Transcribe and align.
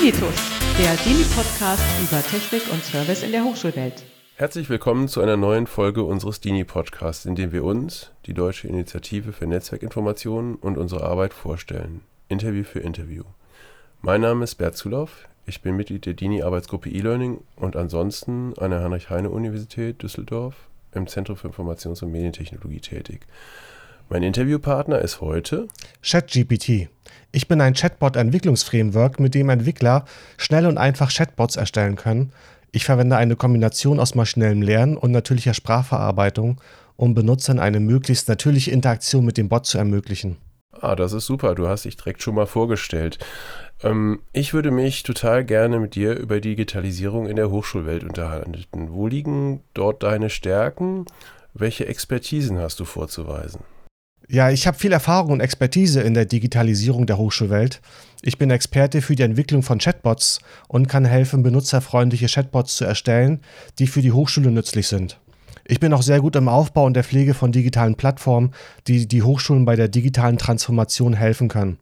Dinitus, 0.00 0.34
der 0.78 0.94
Dini-Podcast 0.94 1.82
über 2.00 2.22
Technik 2.22 2.62
und 2.72 2.84
Service 2.84 3.24
in 3.24 3.32
der 3.32 3.42
Hochschulwelt. 3.42 4.04
Herzlich 4.36 4.70
willkommen 4.70 5.08
zu 5.08 5.20
einer 5.20 5.36
neuen 5.36 5.66
Folge 5.66 6.04
unseres 6.04 6.40
Dini-Podcasts, 6.40 7.26
in 7.26 7.34
dem 7.34 7.50
wir 7.50 7.64
uns, 7.64 8.12
die 8.26 8.32
Deutsche 8.32 8.68
Initiative 8.68 9.32
für 9.32 9.48
Netzwerkinformationen 9.48 10.54
und 10.54 10.78
unsere 10.78 11.02
Arbeit 11.02 11.34
vorstellen. 11.34 12.02
Interview 12.28 12.62
für 12.62 12.78
Interview. 12.78 13.24
Mein 14.00 14.20
Name 14.20 14.44
ist 14.44 14.54
Bert 14.54 14.76
Zulauf, 14.76 15.26
ich 15.46 15.62
bin 15.62 15.74
Mitglied 15.74 16.06
der 16.06 16.14
Dini-Arbeitsgruppe 16.14 16.90
E-Learning 16.90 17.40
und 17.56 17.74
ansonsten 17.74 18.56
an 18.56 18.70
der 18.70 18.84
Heinrich-Heine-Universität 18.84 20.00
Düsseldorf 20.00 20.54
im 20.94 21.08
Zentrum 21.08 21.36
für 21.36 21.48
Informations- 21.48 22.04
und 22.04 22.12
Medientechnologie 22.12 22.80
tätig. 22.80 23.26
Mein 24.10 24.22
Interviewpartner 24.22 25.00
ist 25.00 25.20
heute 25.20 25.66
ChatGPT. 26.02 26.88
Ich 27.32 27.48
bin 27.48 27.60
ein 27.60 27.74
Chatbot-Entwicklungsframework, 27.74 29.20
mit 29.20 29.34
dem 29.34 29.48
Entwickler 29.48 30.04
schnell 30.36 30.66
und 30.66 30.78
einfach 30.78 31.12
Chatbots 31.12 31.56
erstellen 31.56 31.96
können. 31.96 32.32
Ich 32.72 32.84
verwende 32.84 33.16
eine 33.16 33.36
Kombination 33.36 34.00
aus 34.00 34.14
maschinellem 34.14 34.62
Lernen 34.62 34.96
und 34.96 35.10
natürlicher 35.10 35.54
Sprachverarbeitung, 35.54 36.60
um 36.96 37.14
Benutzern 37.14 37.58
eine 37.58 37.80
möglichst 37.80 38.28
natürliche 38.28 38.70
Interaktion 38.70 39.24
mit 39.24 39.38
dem 39.38 39.48
Bot 39.48 39.66
zu 39.66 39.78
ermöglichen. 39.78 40.36
Ah, 40.80 40.94
das 40.94 41.12
ist 41.12 41.26
super. 41.26 41.54
Du 41.54 41.68
hast 41.68 41.84
dich 41.84 41.96
direkt 41.96 42.22
schon 42.22 42.34
mal 42.34 42.46
vorgestellt. 42.46 43.18
Ähm, 43.82 44.20
ich 44.32 44.54
würde 44.54 44.70
mich 44.70 45.02
total 45.02 45.44
gerne 45.44 45.80
mit 45.80 45.94
dir 45.94 46.16
über 46.16 46.40
Digitalisierung 46.40 47.26
in 47.26 47.36
der 47.36 47.50
Hochschulwelt 47.50 48.04
unterhalten. 48.04 48.64
Wo 48.72 49.06
liegen 49.06 49.62
dort 49.74 50.02
deine 50.02 50.30
Stärken? 50.30 51.06
Welche 51.54 51.86
Expertisen 51.86 52.58
hast 52.58 52.78
du 52.80 52.84
vorzuweisen? 52.84 53.60
Ja, 54.30 54.50
ich 54.50 54.66
habe 54.66 54.76
viel 54.76 54.92
Erfahrung 54.92 55.32
und 55.32 55.40
Expertise 55.40 56.02
in 56.02 56.12
der 56.12 56.26
Digitalisierung 56.26 57.06
der 57.06 57.16
Hochschulwelt. 57.16 57.80
Ich 58.20 58.36
bin 58.36 58.50
Experte 58.50 59.00
für 59.00 59.16
die 59.16 59.22
Entwicklung 59.22 59.62
von 59.62 59.78
Chatbots 59.78 60.40
und 60.68 60.86
kann 60.86 61.06
helfen, 61.06 61.42
benutzerfreundliche 61.42 62.26
Chatbots 62.26 62.76
zu 62.76 62.84
erstellen, 62.84 63.40
die 63.78 63.86
für 63.86 64.02
die 64.02 64.12
Hochschule 64.12 64.50
nützlich 64.50 64.86
sind. 64.86 65.18
Ich 65.66 65.80
bin 65.80 65.94
auch 65.94 66.02
sehr 66.02 66.20
gut 66.20 66.36
im 66.36 66.48
Aufbau 66.48 66.84
und 66.84 66.92
der 66.92 67.04
Pflege 67.04 67.32
von 67.32 67.52
digitalen 67.52 67.94
Plattformen, 67.94 68.52
die 68.86 69.08
die 69.08 69.22
Hochschulen 69.22 69.64
bei 69.64 69.76
der 69.76 69.88
digitalen 69.88 70.36
Transformation 70.36 71.14
helfen 71.14 71.48
können. 71.48 71.78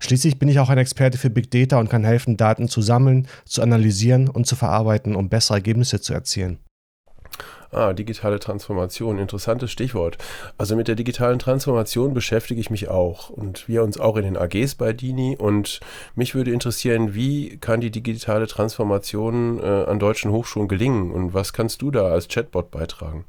Schließlich 0.00 0.38
bin 0.38 0.48
ich 0.48 0.58
auch 0.58 0.70
ein 0.70 0.78
Experte 0.78 1.18
für 1.18 1.28
Big 1.28 1.50
Data 1.50 1.78
und 1.78 1.90
kann 1.90 2.04
helfen, 2.04 2.38
Daten 2.38 2.68
zu 2.68 2.80
sammeln, 2.80 3.28
zu 3.44 3.60
analysieren 3.60 4.28
und 4.28 4.46
zu 4.46 4.56
verarbeiten, 4.56 5.14
um 5.16 5.28
bessere 5.28 5.58
Ergebnisse 5.58 6.00
zu 6.00 6.14
erzielen. 6.14 6.60
Ah, 7.72 7.92
digitale 7.92 8.40
Transformation, 8.40 9.18
interessantes 9.18 9.70
Stichwort. 9.70 10.18
Also 10.58 10.74
mit 10.74 10.88
der 10.88 10.96
digitalen 10.96 11.38
Transformation 11.38 12.14
beschäftige 12.14 12.60
ich 12.60 12.68
mich 12.68 12.88
auch 12.88 13.30
und 13.30 13.68
wir 13.68 13.84
uns 13.84 14.00
auch 14.00 14.16
in 14.16 14.24
den 14.24 14.36
AGs 14.36 14.74
bei 14.74 14.92
Dini 14.92 15.36
und 15.38 15.78
mich 16.16 16.34
würde 16.34 16.50
interessieren, 16.50 17.14
wie 17.14 17.58
kann 17.58 17.80
die 17.80 17.92
digitale 17.92 18.48
Transformation 18.48 19.60
äh, 19.62 19.84
an 19.84 20.00
deutschen 20.00 20.32
Hochschulen 20.32 20.66
gelingen 20.66 21.12
und 21.12 21.32
was 21.32 21.52
kannst 21.52 21.80
du 21.80 21.92
da 21.92 22.08
als 22.08 22.26
Chatbot 22.26 22.72
beitragen? 22.72 23.24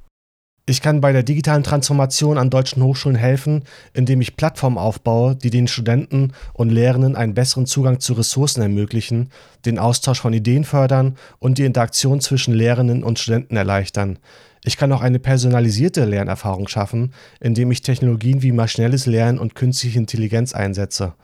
Ich 0.68 0.82
kann 0.82 1.02
bei 1.02 1.12
der 1.12 1.24
digitalen 1.24 1.64
Transformation 1.64 2.38
an 2.38 2.52
deutschen 2.52 2.84
Hochschulen 2.84 3.18
helfen, 3.18 3.64
indem 3.94 4.22
ich 4.22 4.38
Plattformen 4.38 4.78
aufbaue, 4.78 5.36
die 5.36 5.50
den 5.50 5.68
Studenten 5.68 6.34
und 6.54 6.70
Lehrenden 6.70 7.16
einen 7.16 7.34
besseren 7.34 7.66
Zugang 7.66 8.00
zu 8.00 8.14
Ressourcen 8.14 8.62
ermöglichen, 8.62 9.32
den 9.66 9.80
Austausch 9.80 10.22
von 10.22 10.34
Ideen 10.34 10.64
fördern 10.64 11.18
und 11.40 11.58
die 11.58 11.66
Interaktion 11.66 12.22
zwischen 12.22 12.54
Lehrenden 12.54 13.04
und 13.04 13.18
Studenten 13.18 13.58
erleichtern. 13.58 14.20
Ich 14.64 14.78
kann 14.78 14.92
auch 14.92 15.02
eine 15.02 15.18
personalisierte 15.18 16.06
Lernerfahrung 16.06 16.68
schaffen, 16.68 17.14
indem 17.40 17.72
ich 17.72 17.82
Technologien 17.82 18.44
wie 18.44 18.52
maschinelles 18.52 19.08
Lernen 19.08 19.40
und 19.40 19.56
künstliche 19.56 19.98
Intelligenz 19.98 20.54
einsetze. 20.54 21.16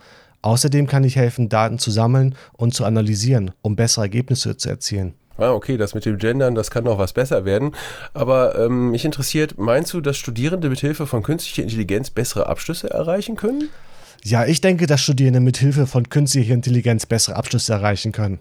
Außerdem 0.42 0.88
kann 0.88 1.04
ich 1.04 1.16
helfen, 1.16 1.48
Daten 1.48 1.78
zu 1.78 1.92
sammeln 1.92 2.36
und 2.54 2.74
zu 2.74 2.86
analysieren, 2.86 3.52
um 3.62 3.76
bessere 3.76 4.06
Ergebnisse 4.06 4.58
zu 4.58 4.70
erzielen. 4.70 5.14
Ah, 5.38 5.52
okay, 5.52 5.78
das 5.78 5.94
mit 5.94 6.06
dem 6.06 6.18
Gendern, 6.18 6.56
das 6.56 6.72
kann 6.72 6.84
noch 6.84 6.98
was 6.98 7.14
besser 7.14 7.46
werden. 7.46 7.72
Aber 8.14 8.58
ähm, 8.58 8.92
mich 8.92 9.06
interessiert, 9.06 9.58
meinst 9.58 9.94
du, 9.94 10.02
dass 10.02 10.18
Studierende 10.18 10.70
mit 10.70 10.80
Hilfe 10.80 11.06
von 11.06 11.24
künstlicher 11.24 11.64
Intelligenz 11.64 12.10
bessere 12.10 12.48
Abschlüsse 12.48 12.90
erreichen 12.90 13.36
können? 13.36 13.70
Ja, 14.24 14.46
ich 14.46 14.62
denke, 14.62 14.88
dass 14.88 15.02
Studierende 15.02 15.40
mit 15.40 15.58
Hilfe 15.58 15.86
von 15.86 16.10
künstlicher 16.10 16.54
Intelligenz 16.54 17.06
bessere 17.06 17.36
Abschlüsse 17.36 17.74
erreichen 17.74 18.12
können. 18.12 18.40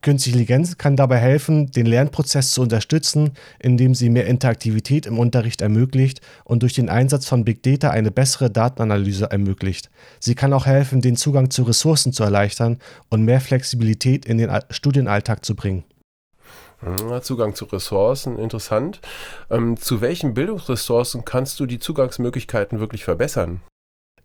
Künstliche 0.00 0.38
Intelligenz 0.38 0.78
kann 0.78 0.96
dabei 0.96 1.18
helfen, 1.18 1.70
den 1.70 1.86
Lernprozess 1.86 2.52
zu 2.52 2.62
unterstützen, 2.62 3.32
indem 3.58 3.94
sie 3.94 4.10
mehr 4.10 4.26
Interaktivität 4.26 5.06
im 5.06 5.18
Unterricht 5.18 5.60
ermöglicht 5.60 6.20
und 6.44 6.62
durch 6.62 6.72
den 6.72 6.88
Einsatz 6.88 7.26
von 7.26 7.44
Big 7.44 7.62
Data 7.62 7.90
eine 7.90 8.10
bessere 8.10 8.50
Datenanalyse 8.50 9.30
ermöglicht. 9.30 9.90
Sie 10.18 10.34
kann 10.34 10.52
auch 10.52 10.66
helfen, 10.66 11.00
den 11.00 11.16
Zugang 11.16 11.50
zu 11.50 11.64
Ressourcen 11.64 12.12
zu 12.12 12.22
erleichtern 12.22 12.78
und 13.10 13.24
mehr 13.24 13.40
Flexibilität 13.40 14.24
in 14.24 14.38
den 14.38 14.50
Studienalltag 14.70 15.44
zu 15.44 15.54
bringen. 15.54 15.84
Zugang 17.22 17.54
zu 17.54 17.64
Ressourcen, 17.66 18.38
interessant. 18.38 19.00
Ähm, 19.50 19.76
zu 19.76 20.00
welchen 20.00 20.34
Bildungsressourcen 20.34 21.24
kannst 21.24 21.58
du 21.60 21.66
die 21.66 21.78
Zugangsmöglichkeiten 21.78 22.80
wirklich 22.80 23.04
verbessern? 23.04 23.60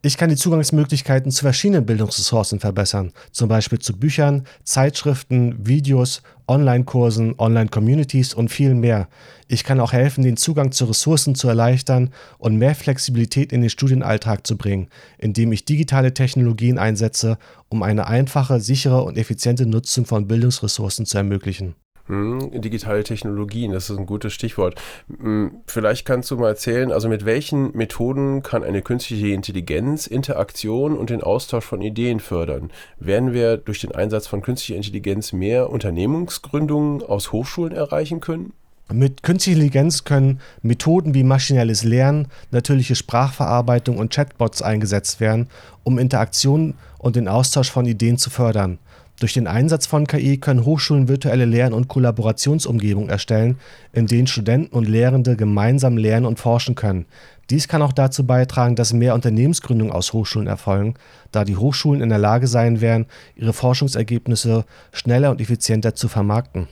Ich 0.05 0.17
kann 0.17 0.29
die 0.29 0.35
Zugangsmöglichkeiten 0.35 1.31
zu 1.31 1.43
verschiedenen 1.43 1.85
Bildungsressourcen 1.85 2.59
verbessern, 2.59 3.13
zum 3.31 3.47
Beispiel 3.47 3.79
zu 3.79 3.97
Büchern, 3.97 4.43
Zeitschriften, 4.65 5.65
Videos, 5.65 6.21
Online-Kursen, 6.45 7.35
Online-Communities 7.39 8.33
und 8.33 8.49
viel 8.49 8.75
mehr. 8.75 9.07
Ich 9.47 9.63
kann 9.63 9.79
auch 9.79 9.93
helfen, 9.93 10.25
den 10.25 10.35
Zugang 10.35 10.73
zu 10.73 10.83
Ressourcen 10.83 11.35
zu 11.35 11.47
erleichtern 11.47 12.09
und 12.37 12.57
mehr 12.57 12.75
Flexibilität 12.75 13.53
in 13.53 13.61
den 13.61 13.69
Studienalltag 13.69 14.45
zu 14.45 14.57
bringen, 14.57 14.89
indem 15.17 15.53
ich 15.53 15.63
digitale 15.63 16.13
Technologien 16.13 16.77
einsetze, 16.77 17.37
um 17.69 17.81
eine 17.81 18.05
einfache, 18.05 18.59
sichere 18.59 19.03
und 19.03 19.17
effiziente 19.17 19.65
Nutzung 19.65 20.05
von 20.05 20.27
Bildungsressourcen 20.27 21.05
zu 21.05 21.17
ermöglichen. 21.17 21.75
Hm, 22.07 22.61
digitale 22.61 23.03
Technologien, 23.05 23.71
das 23.71 23.89
ist 23.89 23.97
ein 23.97 24.05
gutes 24.05 24.33
Stichwort. 24.33 24.75
Hm, 25.07 25.61
vielleicht 25.67 26.05
kannst 26.05 26.29
du 26.31 26.35
mal 26.35 26.49
erzählen, 26.49 26.91
also 26.91 27.07
mit 27.07 27.23
welchen 27.23 27.75
Methoden 27.77 28.43
kann 28.43 28.61
eine 28.61 28.81
künstliche 28.81 29.29
Intelligenz 29.29 30.05
Interaktion 30.05 30.97
und 30.97 31.09
den 31.09 31.23
Austausch 31.23 31.63
von 31.63 31.81
Ideen 31.81 32.19
fördern? 32.19 32.71
Werden 32.99 33.31
wir 33.31 33.55
durch 33.55 33.79
den 33.79 33.95
Einsatz 33.95 34.27
von 34.27 34.41
künstlicher 34.41 34.75
Intelligenz 34.75 35.31
mehr 35.31 35.69
Unternehmensgründungen 35.69 37.03
aus 37.03 37.31
Hochschulen 37.31 37.73
erreichen 37.73 38.19
können? 38.19 38.51
Mit 38.91 39.23
künstlicher 39.23 39.55
Intelligenz 39.55 40.03
können 40.03 40.41
Methoden 40.61 41.13
wie 41.13 41.23
maschinelles 41.23 41.85
Lernen, 41.85 42.27
natürliche 42.51 42.95
Sprachverarbeitung 42.95 43.97
und 43.97 44.11
Chatbots 44.13 44.61
eingesetzt 44.61 45.21
werden, 45.21 45.47
um 45.83 45.97
Interaktion 45.97 46.73
und 46.99 47.15
den 47.15 47.29
Austausch 47.29 47.71
von 47.71 47.85
Ideen 47.85 48.17
zu 48.17 48.29
fördern. 48.29 48.77
Durch 49.19 49.33
den 49.33 49.47
Einsatz 49.47 49.85
von 49.85 50.07
KI 50.07 50.37
können 50.37 50.65
Hochschulen 50.65 51.07
virtuelle 51.07 51.45
Lern- 51.45 51.73
und 51.73 51.87
Kollaborationsumgebungen 51.87 53.09
erstellen, 53.09 53.57
in 53.93 54.07
denen 54.07 54.27
Studenten 54.27 54.75
und 54.75 54.87
Lehrende 54.87 55.35
gemeinsam 55.35 55.97
lernen 55.97 56.25
und 56.25 56.39
forschen 56.39 56.75
können. 56.75 57.05
Dies 57.49 57.67
kann 57.67 57.81
auch 57.81 57.93
dazu 57.93 58.25
beitragen, 58.25 58.75
dass 58.75 58.93
mehr 58.93 59.13
Unternehmensgründungen 59.13 59.93
aus 59.93 60.13
Hochschulen 60.13 60.47
erfolgen, 60.47 60.95
da 61.31 61.45
die 61.45 61.57
Hochschulen 61.57 62.01
in 62.01 62.09
der 62.09 62.17
Lage 62.17 62.47
sein 62.47 62.81
werden, 62.81 63.05
ihre 63.35 63.53
Forschungsergebnisse 63.53 64.65
schneller 64.91 65.31
und 65.31 65.41
effizienter 65.41 65.93
zu 65.93 66.07
vermarkten. 66.07 66.67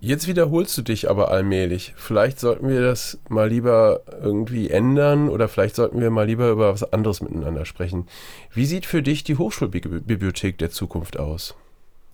Jetzt 0.00 0.28
wiederholst 0.28 0.78
du 0.78 0.82
dich 0.82 1.10
aber 1.10 1.30
allmählich. 1.30 1.92
Vielleicht 1.96 2.38
sollten 2.38 2.68
wir 2.68 2.80
das 2.80 3.18
mal 3.28 3.48
lieber 3.48 4.02
irgendwie 4.22 4.70
ändern 4.70 5.28
oder 5.28 5.48
vielleicht 5.48 5.74
sollten 5.74 6.00
wir 6.00 6.10
mal 6.10 6.26
lieber 6.26 6.50
über 6.50 6.72
was 6.72 6.92
anderes 6.92 7.20
miteinander 7.20 7.64
sprechen. 7.64 8.06
Wie 8.54 8.64
sieht 8.64 8.86
für 8.86 9.02
dich 9.02 9.24
die 9.24 9.36
Hochschulbibliothek 9.36 10.56
der 10.58 10.70
Zukunft 10.70 11.18
aus? 11.18 11.56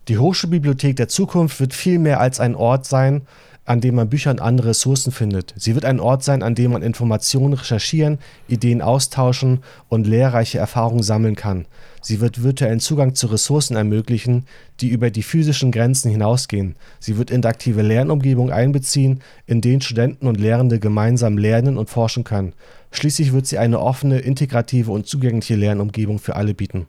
Die 0.07 0.19
Hochschulbibliothek 0.19 0.95
der 0.95 1.07
Zukunft 1.07 1.59
wird 1.59 1.73
viel 1.73 1.97
mehr 1.97 2.19
als 2.19 2.39
ein 2.39 2.55
Ort 2.55 2.85
sein, 2.85 3.23
an 3.65 3.81
dem 3.81 3.95
man 3.95 4.07
Bücher 4.07 4.29
und 4.29 4.39
andere 4.39 4.69
Ressourcen 4.69 5.11
findet. 5.11 5.55
Sie 5.57 5.73
wird 5.73 5.85
ein 5.85 5.99
Ort 5.99 6.23
sein, 6.23 6.43
an 6.43 6.53
dem 6.53 6.71
man 6.71 6.83
Informationen 6.83 7.53
recherchieren, 7.53 8.19
Ideen 8.47 8.83
austauschen 8.83 9.61
und 9.89 10.05
lehrreiche 10.05 10.59
Erfahrungen 10.59 11.01
sammeln 11.01 11.35
kann. 11.35 11.65
Sie 12.01 12.21
wird 12.21 12.43
virtuellen 12.43 12.79
Zugang 12.79 13.15
zu 13.15 13.25
Ressourcen 13.25 13.75
ermöglichen, 13.75 14.45
die 14.79 14.89
über 14.89 15.09
die 15.09 15.23
physischen 15.23 15.71
Grenzen 15.71 16.11
hinausgehen. 16.11 16.75
Sie 16.99 17.17
wird 17.17 17.31
interaktive 17.31 17.81
Lernumgebungen 17.81 18.53
einbeziehen, 18.53 19.21
in 19.47 19.61
denen 19.61 19.81
Studenten 19.81 20.27
und 20.27 20.39
Lehrende 20.39 20.79
gemeinsam 20.79 21.39
lernen 21.39 21.79
und 21.79 21.89
forschen 21.89 22.23
können. 22.23 22.53
Schließlich 22.91 23.33
wird 23.33 23.47
sie 23.47 23.57
eine 23.57 23.79
offene, 23.79 24.19
integrative 24.19 24.91
und 24.91 25.07
zugängliche 25.07 25.55
Lernumgebung 25.55 26.19
für 26.19 26.35
alle 26.35 26.53
bieten. 26.53 26.85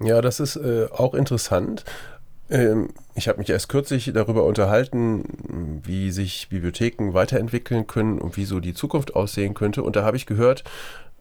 Ja, 0.00 0.20
das 0.20 0.40
ist 0.40 0.56
äh, 0.56 0.86
auch 0.90 1.14
interessant. 1.14 1.84
Ähm, 2.50 2.90
ich 3.14 3.28
habe 3.28 3.38
mich 3.38 3.48
erst 3.48 3.68
kürzlich 3.68 4.10
darüber 4.12 4.44
unterhalten, 4.44 5.80
wie 5.82 6.10
sich 6.10 6.48
Bibliotheken 6.48 7.14
weiterentwickeln 7.14 7.86
können 7.86 8.18
und 8.18 8.36
wie 8.36 8.44
so 8.44 8.60
die 8.60 8.74
Zukunft 8.74 9.14
aussehen 9.14 9.54
könnte. 9.54 9.82
Und 9.82 9.96
da 9.96 10.04
habe 10.04 10.16
ich 10.16 10.26
gehört, 10.26 10.64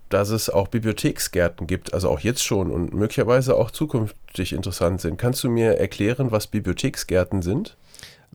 dass 0.09 0.29
es 0.29 0.49
auch 0.49 0.67
Bibliotheksgärten 0.67 1.65
gibt, 1.65 1.93
also 1.93 2.09
auch 2.09 2.19
jetzt 2.19 2.43
schon 2.43 2.69
und 2.71 2.93
möglicherweise 2.93 3.55
auch 3.55 3.71
zukünftig 3.71 4.53
interessant 4.53 5.01
sind. 5.01 5.17
Kannst 5.17 5.43
du 5.43 5.49
mir 5.49 5.79
erklären, 5.79 6.31
was 6.31 6.47
Bibliotheksgärten 6.47 7.41
sind? 7.41 7.77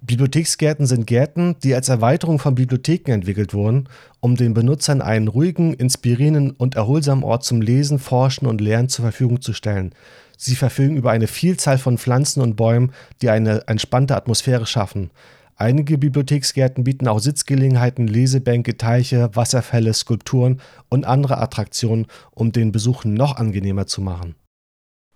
Bibliotheksgärten 0.00 0.87
sind 0.87 1.06
Gärten, 1.06 1.56
die 1.62 1.75
als 1.75 1.88
Erweiterung 1.88 2.38
von 2.38 2.55
Bibliotheken 2.55 3.12
entwickelt 3.12 3.52
wurden, 3.52 3.88
um 4.20 4.37
den 4.37 4.55
Benutzern 4.55 5.02
einen 5.02 5.29
ruhigen, 5.29 5.75
inspirierenden 5.75 6.52
und 6.52 6.76
erholsamen 6.76 7.25
Ort 7.25 7.44
zum 7.44 7.61
Lesen, 7.61 7.99
Forschen 7.99 8.46
und 8.46 8.61
Lernen 8.61 8.88
zur 8.88 9.05
Verfügung 9.05 9.40
zu 9.40 9.52
stellen. 9.52 9.93
Sie 10.40 10.55
verfügen 10.55 10.96
über 10.96 11.11
eine 11.11 11.26
Vielzahl 11.26 11.79
von 11.79 11.99
Pflanzen 11.99 12.40
und 12.40 12.55
Bäumen, 12.55 12.93
die 13.20 13.29
eine 13.29 13.67
entspannte 13.67 14.17
Atmosphäre 14.17 14.67
schaffen. 14.67 15.11
Einige 15.56 15.99
Bibliotheksgärten 15.99 16.85
bieten 16.85 17.08
auch 17.08 17.19
Sitzgelegenheiten, 17.19 18.06
Lesebänke, 18.06 18.76
Teiche, 18.76 19.31
Wasserfälle, 19.35 19.93
Skulpturen 19.93 20.61
und 20.88 21.05
andere 21.05 21.38
Attraktionen, 21.38 22.06
um 22.31 22.52
den 22.52 22.70
Besuch 22.70 23.05
noch 23.05 23.37
angenehmer 23.37 23.88
zu 23.88 24.00
machen. 24.00 24.37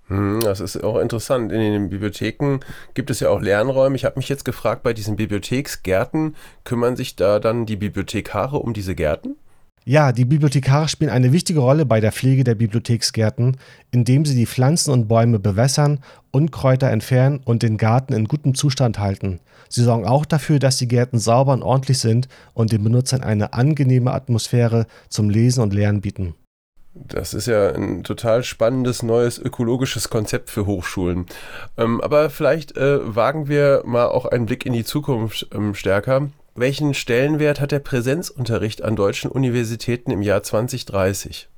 Hm, 0.09 0.41
das 0.41 0.59
ist 0.59 0.83
auch 0.83 0.99
interessant. 0.99 1.53
In 1.53 1.61
den 1.61 1.89
Bibliotheken 1.89 2.59
gibt 2.95 3.09
es 3.09 3.21
ja 3.21 3.29
auch 3.29 3.41
Lernräume. 3.41 3.95
Ich 3.95 4.05
habe 4.05 4.19
mich 4.19 4.29
jetzt 4.29 4.45
gefragt, 4.45 4.83
bei 4.83 4.93
diesen 4.93 5.15
Bibliotheksgärten 5.15 6.35
kümmern 6.65 6.97
sich 6.97 7.15
da 7.15 7.39
dann 7.39 7.65
die 7.65 7.77
Bibliothekare 7.77 8.59
um 8.59 8.73
diese 8.73 8.97
Gärten? 8.97 9.37
Ja, 9.84 10.12
die 10.12 10.25
Bibliothekare 10.25 10.88
spielen 10.88 11.11
eine 11.11 11.32
wichtige 11.32 11.58
Rolle 11.58 11.84
bei 11.84 11.99
der 12.00 12.12
Pflege 12.12 12.44
der 12.44 12.55
Bibliotheksgärten, 12.55 13.56
indem 13.90 14.25
sie 14.25 14.37
die 14.37 14.46
Pflanzen 14.46 14.93
und 14.93 15.08
Bäume 15.08 15.40
bewässern, 15.40 15.99
Unkräuter 16.31 16.88
entfernen 16.88 17.40
und 17.44 17.64
den 17.64 17.79
Garten 17.79 18.12
in 18.12 18.29
gutem 18.29 18.55
Zustand 18.55 19.00
halten. 19.00 19.40
Sie 19.69 19.82
sorgen 19.82 20.06
auch 20.06 20.25
dafür, 20.25 20.61
dass 20.61 20.76
die 20.76 20.87
Gärten 20.87 21.19
sauber 21.19 21.52
und 21.52 21.64
ordentlich 21.64 21.99
sind 21.99 22.29
und 22.55 22.70
den 22.70 22.84
Benutzern 22.84 23.23
eine 23.23 23.55
angenehme 23.55 24.12
Atmosphäre 24.12 24.87
zum 25.08 25.31
Lesen 25.31 25.62
und 25.62 25.75
Lernen 25.75 26.00
bieten. 26.00 26.35
Das 26.94 27.35
ist 27.35 27.46
ja 27.46 27.73
ein 27.73 28.05
total 28.05 28.44
spannendes 28.44 29.02
neues 29.02 29.38
ökologisches 29.38 30.11
Konzept 30.11 30.50
für 30.50 30.67
Hochschulen. 30.67 31.26
Ähm, 31.78 32.00
aber 32.02 32.28
vielleicht 32.31 32.76
äh, 32.76 32.99
wagen 33.02 33.49
wir 33.49 33.82
mal 33.85 34.06
auch 34.06 34.26
einen 34.26 34.46
Blick 34.46 34.67
in 34.67 34.75
die 34.75 34.85
Zukunft 34.85 35.49
ähm, 35.55 35.75
stärker. 35.75 36.28
Welchen 36.54 36.93
Stellenwert 36.93 37.62
hat 37.62 37.72
der 37.72 37.78
Präsenzunterricht 37.78 38.82
an 38.82 38.94
deutschen 38.94 39.31
Universitäten 39.31 40.10
im 40.10 40.20
Jahr 40.20 40.43
2030? 40.43 41.49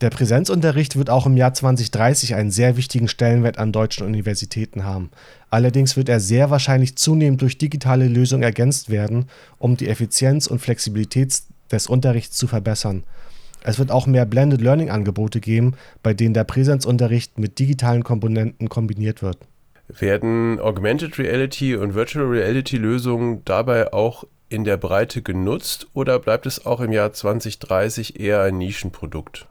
Der 0.00 0.08
Präsenzunterricht 0.08 0.96
wird 0.96 1.10
auch 1.10 1.26
im 1.26 1.36
Jahr 1.36 1.52
2030 1.52 2.34
einen 2.34 2.50
sehr 2.50 2.78
wichtigen 2.78 3.08
Stellenwert 3.08 3.58
an 3.58 3.72
deutschen 3.72 4.06
Universitäten 4.06 4.84
haben. 4.84 5.10
Allerdings 5.50 5.98
wird 5.98 6.08
er 6.08 6.18
sehr 6.18 6.48
wahrscheinlich 6.48 6.96
zunehmend 6.96 7.42
durch 7.42 7.58
digitale 7.58 8.08
Lösungen 8.08 8.42
ergänzt 8.42 8.88
werden, 8.88 9.26
um 9.58 9.76
die 9.76 9.88
Effizienz 9.88 10.46
und 10.46 10.60
Flexibilität 10.60 11.42
des 11.70 11.86
Unterrichts 11.86 12.38
zu 12.38 12.46
verbessern. 12.46 13.04
Es 13.64 13.78
wird 13.78 13.90
auch 13.90 14.06
mehr 14.06 14.24
Blended 14.24 14.62
Learning 14.62 14.88
Angebote 14.88 15.40
geben, 15.40 15.74
bei 16.02 16.14
denen 16.14 16.32
der 16.32 16.44
Präsenzunterricht 16.44 17.38
mit 17.38 17.58
digitalen 17.58 18.02
Komponenten 18.02 18.70
kombiniert 18.70 19.22
wird. 19.22 19.36
Werden 19.88 20.60
Augmented 20.60 21.18
Reality 21.18 21.76
und 21.76 21.94
Virtual 21.94 22.26
Reality 22.26 22.76
Lösungen 22.76 23.44
dabei 23.44 23.92
auch 23.92 24.24
in 24.48 24.64
der 24.64 24.76
Breite 24.76 25.22
genutzt 25.22 25.86
oder 25.94 26.18
bleibt 26.18 26.46
es 26.46 26.66
auch 26.66 26.80
im 26.80 26.92
Jahr 26.92 27.12
2030 27.12 28.20
eher 28.20 28.42
ein 28.42 28.58
Nischenprodukt? 28.58 29.46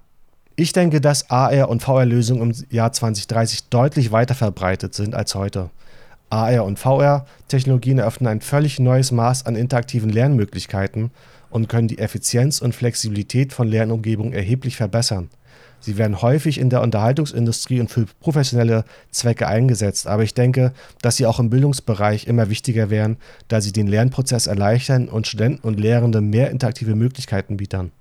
Ich 0.56 0.74
denke, 0.74 1.02
dass 1.02 1.30
AR 1.30 1.70
und 1.70 1.82
VR-Lösungen 1.82 2.52
im 2.52 2.66
Jahr 2.70 2.92
2030 2.92 3.70
deutlich 3.70 4.12
weiter 4.12 4.36
verbreitet 4.36 4.94
sind 4.94 5.16
als 5.16 5.34
heute. 5.34 5.70
AR 6.30 6.66
und 6.66 6.80
VR-Technologien 6.80 8.00
eröffnen 8.00 8.28
ein 8.28 8.42
völlig 8.42 8.80
neues 8.80 9.12
Maß 9.12 9.46
an 9.46 9.56
interaktiven 9.56 10.10
Lernmöglichkeiten 10.10 11.12
und 11.50 11.68
können 11.68 11.88
die 11.88 12.00
Effizienz 12.00 12.62
und 12.62 12.74
Flexibilität 12.74 13.54
von 13.54 13.68
Lernumgebungen 13.68 14.34
erheblich 14.34 14.78
verbessern. 14.78 15.30
Sie 15.82 15.98
werden 15.98 16.22
häufig 16.22 16.60
in 16.60 16.70
der 16.70 16.82
Unterhaltungsindustrie 16.82 17.80
und 17.80 17.90
für 17.90 18.06
professionelle 18.20 18.86
Zwecke 19.12 19.48
eingesetzt, 19.48 20.08
aber 20.08 20.24
ich 20.24 20.34
denke, 20.34 20.74
dass 21.02 21.18
sie 21.18 21.26
auch 21.26 21.40
im 21.40 21.50
Bildungsbereich 21.50 22.28
immer 22.28 22.50
wichtiger 22.50 22.90
werden, 22.90 23.18
da 23.48 23.62
sie 23.62 23.74
den 23.74 23.88
Lernprozess 23.88 24.48
erleichtern 24.48 25.10
und 25.10 25.28
Studenten 25.28 25.68
und 25.68 25.80
Lehrende 25.80 26.22
mehr 26.22 26.52
interaktive 26.52 26.96
Möglichkeiten 26.96 27.58
bieten. 27.58 27.92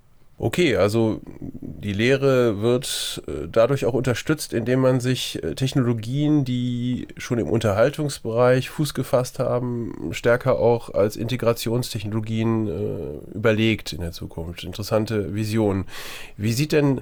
Okay, 0.43 0.75
also 0.75 1.21
die 1.39 1.93
Lehre 1.93 2.63
wird 2.63 3.21
äh, 3.27 3.47
dadurch 3.47 3.85
auch 3.85 3.93
unterstützt, 3.93 4.53
indem 4.53 4.79
man 4.79 4.99
sich 4.99 5.41
äh, 5.43 5.53
Technologien, 5.53 6.45
die 6.45 7.07
schon 7.17 7.37
im 7.37 7.47
Unterhaltungsbereich 7.47 8.71
Fuß 8.71 8.95
gefasst 8.95 9.37
haben, 9.37 10.09
stärker 10.09 10.57
auch 10.57 10.95
als 10.95 11.15
Integrationstechnologien 11.15 12.67
äh, 12.67 13.35
überlegt 13.37 13.93
in 13.93 14.01
der 14.01 14.13
Zukunft. 14.13 14.63
Interessante 14.63 15.35
Vision. 15.35 15.85
Wie 16.37 16.53
sieht 16.53 16.71
denn 16.71 17.01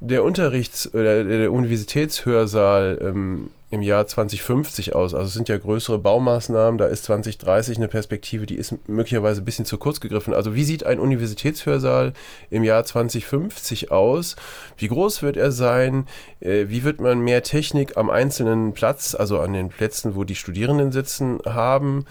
der 0.00 0.22
Unterrichts- 0.22 0.92
oder 0.94 1.24
der 1.24 1.52
Universitätshörsaal 1.52 2.98
ähm, 3.02 3.50
im 3.70 3.82
Jahr 3.82 4.06
2050 4.06 4.94
aus? 4.94 5.12
Also 5.12 5.26
es 5.26 5.34
sind 5.34 5.48
ja 5.48 5.58
größere 5.58 5.98
Baumaßnahmen, 5.98 6.78
da 6.78 6.86
ist 6.86 7.04
2030 7.04 7.78
eine 7.78 7.88
Perspektive, 7.88 8.46
die 8.46 8.54
ist 8.54 8.74
möglicherweise 8.88 9.42
ein 9.42 9.44
bisschen 9.44 9.64
zu 9.64 9.76
kurz 9.76 10.00
gegriffen. 10.00 10.34
Also 10.34 10.54
wie 10.54 10.62
sieht 10.64 10.84
ein 10.84 11.00
Universitätshörsaal 11.00 12.12
im 12.50 12.62
Jahr 12.62 12.84
2050 12.84 13.90
aus? 13.90 14.36
Wie 14.76 14.88
groß 14.88 15.22
wird 15.22 15.36
er 15.36 15.50
sein? 15.50 16.06
Äh, 16.40 16.66
wie 16.68 16.84
wird 16.84 17.00
man 17.00 17.18
mehr 17.18 17.42
Technik 17.42 17.96
am 17.96 18.08
einzelnen 18.08 18.74
Platz, 18.74 19.16
also 19.16 19.40
an 19.40 19.52
den 19.52 19.68
Plätzen, 19.68 20.14
wo 20.14 20.22
die 20.22 20.36
Studierenden 20.36 20.92
sitzen, 20.92 21.40
haben? 21.44 22.04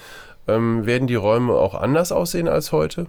Ähm, 0.49 0.85
werden 0.85 1.07
die 1.07 1.15
Räume 1.15 1.53
auch 1.53 1.73
anders 1.73 2.11
aussehen 2.11 2.47
als 2.49 2.71
heute? 2.71 3.07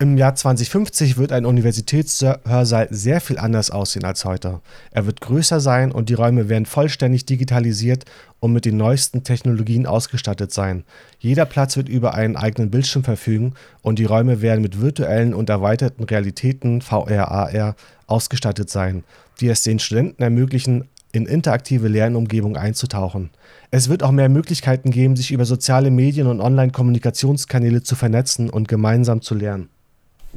Im 0.00 0.16
Jahr 0.16 0.36
2050 0.36 1.18
wird 1.18 1.32
ein 1.32 1.44
Universitätshörsaal 1.44 2.86
sehr 2.88 3.20
viel 3.20 3.36
anders 3.36 3.72
aussehen 3.72 4.04
als 4.04 4.24
heute. 4.24 4.60
Er 4.92 5.06
wird 5.06 5.20
größer 5.20 5.58
sein 5.58 5.90
und 5.90 6.08
die 6.08 6.14
Räume 6.14 6.48
werden 6.48 6.66
vollständig 6.66 7.26
digitalisiert 7.26 8.04
und 8.38 8.52
mit 8.52 8.64
den 8.64 8.76
neuesten 8.76 9.24
Technologien 9.24 9.86
ausgestattet 9.86 10.52
sein. 10.52 10.84
Jeder 11.18 11.46
Platz 11.46 11.76
wird 11.76 11.88
über 11.88 12.14
einen 12.14 12.36
eigenen 12.36 12.70
Bildschirm 12.70 13.02
verfügen 13.02 13.54
und 13.82 13.98
die 13.98 14.04
Räume 14.04 14.40
werden 14.40 14.62
mit 14.62 14.80
virtuellen 14.80 15.34
und 15.34 15.50
erweiterten 15.50 16.04
Realitäten 16.04 16.80
VR, 16.80 17.32
AR 17.32 17.74
ausgestattet 18.06 18.70
sein, 18.70 19.02
die 19.40 19.48
es 19.48 19.64
den 19.64 19.80
Studenten 19.80 20.22
ermöglichen, 20.22 20.84
in 21.10 21.26
interaktive 21.26 21.88
Lernumgebungen 21.88 22.56
einzutauchen. 22.56 23.30
Es 23.72 23.88
wird 23.88 24.04
auch 24.04 24.12
mehr 24.12 24.28
Möglichkeiten 24.28 24.92
geben, 24.92 25.16
sich 25.16 25.32
über 25.32 25.44
soziale 25.44 25.90
Medien 25.90 26.28
und 26.28 26.40
Online-Kommunikationskanäle 26.40 27.82
zu 27.82 27.96
vernetzen 27.96 28.48
und 28.48 28.68
gemeinsam 28.68 29.22
zu 29.22 29.34
lernen. 29.34 29.70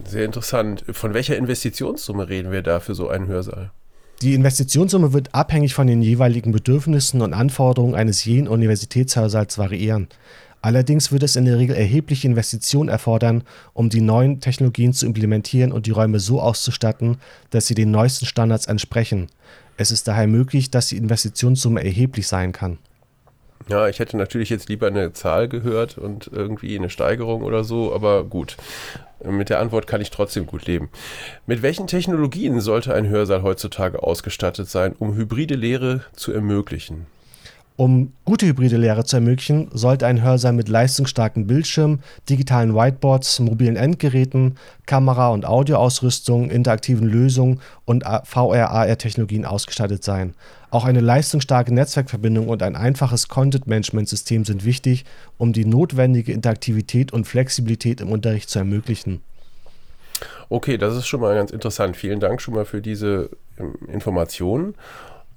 Sehr 0.05 0.25
interessant. 0.25 0.83
Von 0.91 1.13
welcher 1.13 1.37
Investitionssumme 1.37 2.29
reden 2.29 2.51
wir 2.51 2.61
da 2.61 2.79
für 2.79 2.95
so 2.95 3.09
einen 3.09 3.27
Hörsaal? 3.27 3.71
Die 4.21 4.35
Investitionssumme 4.35 5.13
wird 5.13 5.33
abhängig 5.33 5.73
von 5.73 5.87
den 5.87 6.01
jeweiligen 6.01 6.51
Bedürfnissen 6.51 7.21
und 7.21 7.33
Anforderungen 7.33 7.95
eines 7.95 8.23
jeden 8.23 8.47
Universitätshörsaals 8.47 9.57
variieren. 9.57 10.07
Allerdings 10.61 11.11
wird 11.11 11.23
es 11.23 11.35
in 11.35 11.45
der 11.45 11.57
Regel 11.57 11.75
erhebliche 11.75 12.27
Investitionen 12.27 12.87
erfordern, 12.87 13.43
um 13.73 13.89
die 13.89 14.01
neuen 14.01 14.39
Technologien 14.39 14.93
zu 14.93 15.07
implementieren 15.07 15.71
und 15.71 15.87
die 15.87 15.91
Räume 15.91 16.19
so 16.19 16.39
auszustatten, 16.39 17.17
dass 17.49 17.65
sie 17.65 17.73
den 17.73 17.89
neuesten 17.89 18.27
Standards 18.27 18.67
entsprechen. 18.67 19.27
Es 19.77 19.89
ist 19.89 20.07
daher 20.07 20.27
möglich, 20.27 20.69
dass 20.69 20.89
die 20.89 20.97
Investitionssumme 20.97 21.83
erheblich 21.83 22.27
sein 22.27 22.51
kann. 22.51 22.77
Ja, 23.69 23.87
ich 23.87 23.97
hätte 23.97 24.17
natürlich 24.17 24.49
jetzt 24.49 24.69
lieber 24.69 24.87
eine 24.87 25.13
Zahl 25.13 25.47
gehört 25.47 25.97
und 25.97 26.29
irgendwie 26.31 26.77
eine 26.77 26.91
Steigerung 26.91 27.41
oder 27.41 27.63
so, 27.63 27.93
aber 27.93 28.23
gut. 28.23 28.57
Mit 29.23 29.49
der 29.49 29.59
Antwort 29.59 29.87
kann 29.87 30.01
ich 30.01 30.09
trotzdem 30.09 30.45
gut 30.45 30.65
leben. 30.65 30.89
Mit 31.45 31.61
welchen 31.61 31.87
Technologien 31.87 32.59
sollte 32.61 32.93
ein 32.93 33.07
Hörsaal 33.07 33.43
heutzutage 33.43 34.01
ausgestattet 34.01 34.69
sein, 34.69 34.95
um 34.97 35.15
hybride 35.15 35.55
Lehre 35.55 36.03
zu 36.13 36.31
ermöglichen? 36.31 37.05
Um 37.81 38.13
gute 38.25 38.45
hybride 38.45 38.77
Lehre 38.77 39.05
zu 39.05 39.15
ermöglichen, 39.15 39.67
sollte 39.73 40.05
ein 40.05 40.21
Hörsaal 40.21 40.53
mit 40.53 40.69
leistungsstarken 40.69 41.47
Bildschirmen, 41.47 42.03
digitalen 42.29 42.75
Whiteboards, 42.75 43.39
mobilen 43.39 43.75
Endgeräten, 43.75 44.59
Kamera- 44.85 45.29
und 45.29 45.47
Audioausrüstung, 45.47 46.51
interaktiven 46.51 47.07
Lösungen 47.07 47.59
und 47.85 48.03
VR-AR-Technologien 48.05 49.45
ausgestattet 49.45 50.03
sein. 50.03 50.35
Auch 50.69 50.85
eine 50.85 50.99
leistungsstarke 50.99 51.73
Netzwerkverbindung 51.73 52.49
und 52.49 52.61
ein 52.61 52.75
einfaches 52.75 53.29
Content-Management-System 53.29 54.45
sind 54.45 54.63
wichtig, 54.63 55.03
um 55.39 55.51
die 55.51 55.65
notwendige 55.65 56.33
Interaktivität 56.33 57.11
und 57.11 57.25
Flexibilität 57.25 57.99
im 57.99 58.11
Unterricht 58.11 58.51
zu 58.51 58.59
ermöglichen. 58.59 59.21
Okay, 60.49 60.77
das 60.77 60.95
ist 60.95 61.07
schon 61.07 61.21
mal 61.21 61.33
ganz 61.33 61.49
interessant. 61.49 61.97
Vielen 61.97 62.19
Dank 62.19 62.41
schon 62.41 62.53
mal 62.53 62.65
für 62.65 62.81
diese 62.81 63.31
ähm, 63.57 63.73
Informationen. 63.87 64.75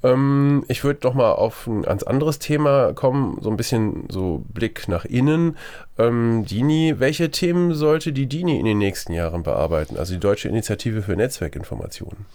Ähm, 0.05 0.65
ich 0.69 0.85
würde 0.85 1.01
noch 1.07 1.15
mal 1.15 1.33
auf 1.33 1.67
ein 1.67 1.83
ganz 1.83 2.05
anderes 2.05 2.39
Thema 2.39 2.93
kommen, 2.93 3.39
so 3.41 3.51
ein 3.51 3.57
bisschen 3.57 4.05
so 4.11 4.45
Blick 4.53 4.87
nach 4.87 5.07
innen. 5.07 5.57
Ähm, 5.99 6.45
Dini, 6.45 6.95
welche 6.99 7.31
Themen 7.31 7.75
sollte 7.75 8.13
die 8.13 8.27
Dini 8.27 8.61
in 8.61 8.67
den 8.67 8.79
nächsten 8.79 9.15
Jahren 9.15 9.43
bearbeiten? 9.43 9.97
Also 9.97 10.13
die 10.13 10.21
Deutsche 10.21 10.49
Initiative 10.49 11.03
für 11.03 11.17
Netzwerkinformationen. 11.17 12.27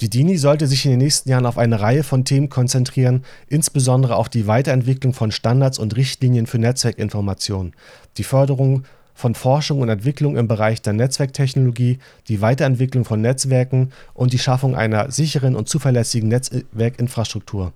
Die 0.00 0.08
DINI 0.08 0.38
sollte 0.38 0.66
sich 0.66 0.86
in 0.86 0.92
den 0.92 1.00
nächsten 1.00 1.28
Jahren 1.28 1.44
auf 1.44 1.58
eine 1.58 1.78
Reihe 1.78 2.02
von 2.02 2.24
Themen 2.24 2.48
konzentrieren, 2.48 3.22
insbesondere 3.48 4.16
auf 4.16 4.30
die 4.30 4.46
Weiterentwicklung 4.46 5.12
von 5.12 5.30
Standards 5.30 5.78
und 5.78 5.94
Richtlinien 5.94 6.46
für 6.46 6.58
Netzwerkinformation, 6.58 7.74
die 8.16 8.24
Förderung 8.24 8.84
von 9.20 9.34
Forschung 9.34 9.80
und 9.80 9.90
Entwicklung 9.90 10.36
im 10.36 10.48
Bereich 10.48 10.82
der 10.82 10.94
Netzwerktechnologie, 10.94 11.98
die 12.28 12.40
Weiterentwicklung 12.40 13.04
von 13.04 13.20
Netzwerken 13.20 13.92
und 14.14 14.32
die 14.32 14.38
Schaffung 14.38 14.74
einer 14.74 15.10
sicheren 15.10 15.54
und 15.54 15.68
zuverlässigen 15.68 16.28
Netzwerkinfrastruktur. 16.30 17.72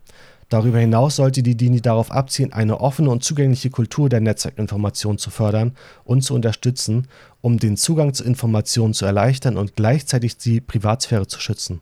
Darüber 0.49 0.79
hinaus 0.79 1.17
sollte 1.17 1.43
die 1.43 1.57
DINI 1.57 1.81
darauf 1.81 2.11
abzielen, 2.11 2.53
eine 2.53 2.81
offene 2.81 3.11
und 3.11 3.25
zugängliche 3.25 3.71
Kultur 3.71 4.09
der 4.09 4.21
Netzwerkinformation 4.21 5.19
zu 5.19 5.31
fördern 5.31 5.73
und 6.05 6.23
zu 6.23 6.35
unterstützen, 6.35 7.09
um 7.41 7.59
den 7.59 7.77
Zugang 7.77 8.15
zu 8.15 8.25
Informationen 8.25 8.95
zu 8.95 9.05
erleichtern 9.05 9.57
und 9.57 9.77
gleichzeitig 9.77 10.37
die 10.37 10.61
Privatsphäre 10.61 11.27
zu 11.27 11.41
schützen. 11.41 11.81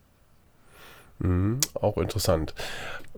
Mhm, 1.19 1.61
auch 1.75 1.99
interessant. 1.99 2.55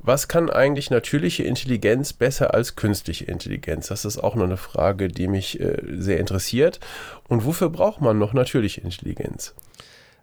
Was 0.06 0.28
kann 0.28 0.50
eigentlich 0.50 0.90
natürliche 0.90 1.44
Intelligenz 1.44 2.12
besser 2.12 2.52
als 2.52 2.76
künstliche 2.76 3.24
Intelligenz? 3.24 3.86
Das 3.86 4.04
ist 4.04 4.18
auch 4.18 4.34
noch 4.34 4.44
eine 4.44 4.58
Frage, 4.58 5.08
die 5.08 5.28
mich 5.28 5.58
äh, 5.60 5.78
sehr 5.96 6.20
interessiert. 6.20 6.78
Und 7.26 7.46
wofür 7.46 7.70
braucht 7.70 8.02
man 8.02 8.18
noch 8.18 8.34
natürliche 8.34 8.82
Intelligenz? 8.82 9.54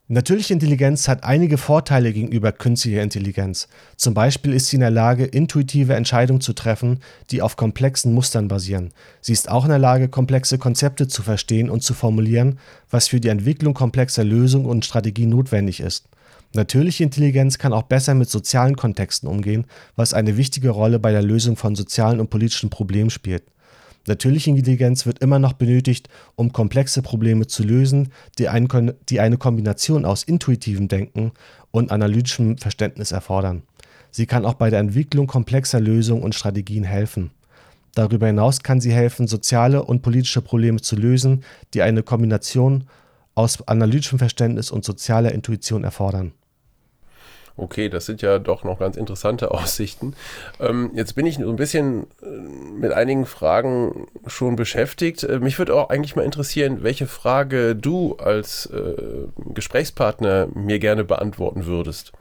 Natürliche 0.07 0.53
Intelligenz 0.53 1.07
hat 1.07 1.23
einige 1.23 1.57
Vorteile 1.57 2.13
gegenüber 2.13 2.51
künstlicher 2.51 3.01
Intelligenz. 3.01 3.69
Zum 3.95 4.13
Beispiel 4.13 4.53
ist 4.53 4.67
sie 4.67 4.75
in 4.75 4.81
der 4.81 4.91
Lage, 4.91 5.25
intuitive 5.25 5.95
Entscheidungen 5.95 6.41
zu 6.41 6.53
treffen, 6.53 7.00
die 7.31 7.41
auf 7.41 7.55
komplexen 7.55 8.13
Mustern 8.13 8.47
basieren. 8.47 8.93
Sie 9.19 9.33
ist 9.33 9.50
auch 9.50 9.63
in 9.63 9.71
der 9.71 9.79
Lage, 9.79 10.09
komplexe 10.09 10.59
Konzepte 10.59 11.07
zu 11.07 11.23
verstehen 11.23 11.71
und 11.71 11.81
zu 11.81 11.95
formulieren, 11.95 12.59
was 12.91 13.07
für 13.07 13.19
die 13.19 13.29
Entwicklung 13.29 13.73
komplexer 13.73 14.23
Lösungen 14.23 14.67
und 14.67 14.85
Strategien 14.85 15.29
notwendig 15.29 15.79
ist. 15.79 16.05
Natürliche 16.53 17.03
Intelligenz 17.03 17.58
kann 17.58 17.72
auch 17.72 17.84
besser 17.84 18.13
mit 18.13 18.29
sozialen 18.29 18.75
Kontexten 18.75 19.29
umgehen, 19.29 19.65
was 19.96 20.13
eine 20.13 20.36
wichtige 20.36 20.70
Rolle 20.70 21.00
bei 21.00 21.12
der 21.12 21.22
Lösung 21.22 21.55
von 21.55 21.75
sozialen 21.75 22.20
und 22.20 22.29
politischen 22.29 22.70
Problemen 22.70 23.10
spielt. 23.10 23.43
Natürliche 24.05 24.50
Intelligenz 24.50 25.05
wird 25.05 25.20
immer 25.20 25.39
noch 25.39 25.53
benötigt, 25.53 26.10
um 26.36 26.51
komplexe 26.51 27.01
Probleme 27.01 27.48
zu 27.48 27.63
lösen, 27.63 28.12
die, 28.38 28.50
ein, 28.50 28.67
die 29.08 29.20
eine 29.20 29.38
Kombination 29.38 30.05
aus 30.05 30.24
intuitivem 30.24 30.88
Denken 30.88 31.31
und 31.70 31.91
analytischem 31.91 32.58
Verständnis 32.58 33.12
erfordern. 33.12 33.62
Sie 34.10 34.25
kann 34.25 34.46
auch 34.46 34.55
bei 34.55 34.70
der 34.70 34.79
Entwicklung 34.79 35.27
komplexer 35.27 35.79
Lösungen 35.79 36.24
und 36.24 36.36
Strategien 36.36 36.84
helfen. 36.84 37.31
Darüber 37.93 38.27
hinaus 38.27 38.62
kann 38.63 38.81
sie 38.81 38.91
helfen, 38.91 39.27
soziale 39.27 39.84
und 39.84 40.01
politische 40.01 40.41
Probleme 40.41 40.81
zu 40.81 40.96
lösen, 40.96 41.43
die 41.74 41.81
eine 41.81 42.03
Kombination 42.03 42.86
aus 43.36 43.65
analytischem 43.67 44.20
Verständnis 44.20 44.72
und 44.72 44.84
sozialer 44.84 45.31
Intuition 45.31 45.84
erfordern. 45.84 46.34
Okay, 47.58 47.89
das 47.89 48.05
sind 48.05 48.22
ja 48.22 48.39
doch 48.39 48.63
noch 48.63 48.79
ganz 48.79 48.98
interessante 48.98 49.51
Aussichten. 49.51 50.13
Ähm, 50.60 50.91
jetzt 50.93 51.15
bin 51.15 51.25
ich 51.25 51.36
so 51.36 51.50
ein 51.50 51.55
bisschen 51.55 52.08
äh, 52.22 52.25
mit 52.27 52.91
einigen 52.91 53.25
Fragen 53.25 54.08
schon 54.27 54.55
beschäftigt. 54.55 55.24
Äh, 55.24 55.39
mich 55.39 55.58
würde 55.60 55.75
auch 55.75 55.89
eigentlich 55.89 56.15
mal 56.15 56.25
interessieren, 56.25 56.84
welche 56.84 57.08
Frage 57.08 57.75
du 57.75 58.15
als 58.15 58.67
äh, 58.67 59.27
Gesprächspartner 59.53 60.48
mir 60.53 60.79
gerne 60.79 61.03
beantworten 61.03 61.65
würdest. 61.65 62.13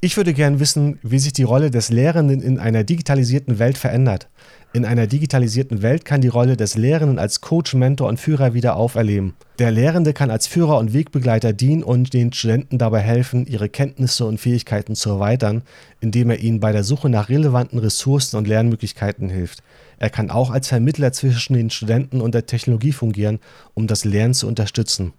Ich 0.00 0.16
würde 0.16 0.32
gerne 0.32 0.60
wissen, 0.60 1.00
wie 1.02 1.18
sich 1.18 1.32
die 1.32 1.42
Rolle 1.42 1.72
des 1.72 1.90
Lehrenden 1.90 2.40
in 2.40 2.60
einer 2.60 2.84
digitalisierten 2.84 3.58
Welt 3.58 3.76
verändert. 3.76 4.28
In 4.72 4.84
einer 4.84 5.08
digitalisierten 5.08 5.82
Welt 5.82 6.04
kann 6.04 6.20
die 6.20 6.28
Rolle 6.28 6.56
des 6.56 6.76
Lehrenden 6.76 7.18
als 7.18 7.40
Coach, 7.40 7.74
Mentor 7.74 8.06
und 8.06 8.20
Führer 8.20 8.54
wieder 8.54 8.76
auferleben. 8.76 9.34
Der 9.58 9.72
Lehrende 9.72 10.12
kann 10.12 10.30
als 10.30 10.46
Führer 10.46 10.78
und 10.78 10.92
Wegbegleiter 10.92 11.52
dienen 11.52 11.82
und 11.82 12.14
den 12.14 12.32
Studenten 12.32 12.78
dabei 12.78 13.00
helfen, 13.00 13.44
ihre 13.46 13.68
Kenntnisse 13.68 14.24
und 14.24 14.38
Fähigkeiten 14.38 14.94
zu 14.94 15.10
erweitern, 15.10 15.62
indem 16.00 16.30
er 16.30 16.38
ihnen 16.38 16.60
bei 16.60 16.70
der 16.70 16.84
Suche 16.84 17.08
nach 17.08 17.28
relevanten 17.28 17.80
Ressourcen 17.80 18.36
und 18.36 18.46
Lernmöglichkeiten 18.46 19.28
hilft. 19.28 19.64
Er 19.98 20.10
kann 20.10 20.30
auch 20.30 20.50
als 20.50 20.68
Vermittler 20.68 21.12
zwischen 21.12 21.54
den 21.54 21.70
Studenten 21.70 22.20
und 22.20 22.36
der 22.36 22.46
Technologie 22.46 22.92
fungieren, 22.92 23.40
um 23.74 23.88
das 23.88 24.04
Lernen 24.04 24.34
zu 24.34 24.46
unterstützen. 24.46 25.12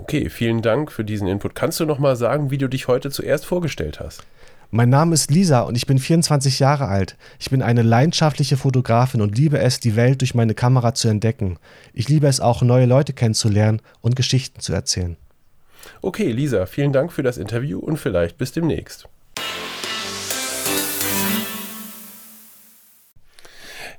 Okay, 0.00 0.30
vielen 0.30 0.62
Dank 0.62 0.90
für 0.90 1.04
diesen 1.04 1.28
Input. 1.28 1.54
Kannst 1.54 1.78
du 1.78 1.84
noch 1.84 1.98
mal 1.98 2.16
sagen, 2.16 2.50
wie 2.50 2.56
du 2.56 2.68
dich 2.68 2.88
heute 2.88 3.10
zuerst 3.10 3.44
vorgestellt 3.44 4.00
hast? 4.00 4.22
Mein 4.70 4.88
Name 4.88 5.12
ist 5.12 5.30
Lisa 5.30 5.60
und 5.60 5.76
ich 5.76 5.86
bin 5.86 5.98
24 5.98 6.58
Jahre 6.58 6.88
alt. 6.88 7.18
Ich 7.38 7.50
bin 7.50 7.60
eine 7.60 7.82
leidenschaftliche 7.82 8.56
Fotografin 8.56 9.20
und 9.20 9.36
liebe 9.36 9.58
es, 9.58 9.78
die 9.78 9.96
Welt 9.96 10.22
durch 10.22 10.34
meine 10.34 10.54
Kamera 10.54 10.94
zu 10.94 11.08
entdecken. 11.08 11.58
Ich 11.92 12.08
liebe 12.08 12.28
es 12.28 12.40
auch, 12.40 12.62
neue 12.62 12.86
Leute 12.86 13.12
kennenzulernen 13.12 13.82
und 14.00 14.16
Geschichten 14.16 14.60
zu 14.60 14.72
erzählen. 14.72 15.18
Okay, 16.00 16.32
Lisa, 16.32 16.64
vielen 16.64 16.94
Dank 16.94 17.12
für 17.12 17.22
das 17.22 17.36
Interview 17.36 17.78
und 17.78 17.98
vielleicht 17.98 18.38
bis 18.38 18.52
demnächst. 18.52 19.06